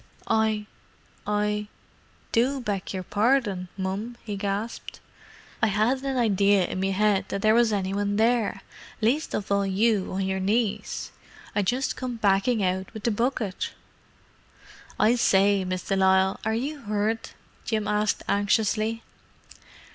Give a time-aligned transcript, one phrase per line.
[0.25, 4.99] "I—I—do beg your pardon, mum!" he gasped.
[5.61, 8.61] "I 'adn't an idea in me 'ead there was any one there,
[8.99, 11.11] least of all you on your knees.
[11.55, 13.73] I just come backin' out with the bucket!"
[14.99, 19.03] "I say, Miss de Lisle, are you hurt?" Jim asked anxiously.